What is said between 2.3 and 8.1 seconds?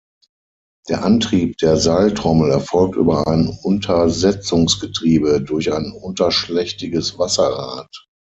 erfolgt über ein Untersetzungsgetriebe durch ein unterschlächtiges Wasserrad.